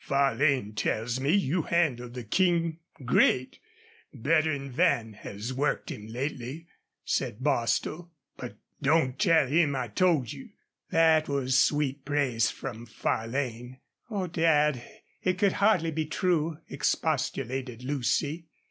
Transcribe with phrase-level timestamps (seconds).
[0.03, 3.59] "Farlane tells me you handled the King great
[4.11, 6.65] better 'n Van has worked him lately,"
[7.05, 8.09] said Bostil.
[8.35, 10.49] "But don't tell him I told you."
[10.89, 13.77] That was sweet praise from Farlane.
[14.09, 14.81] "Oh, Dad,
[15.21, 18.47] it could hardly be true," expostulated Lucy.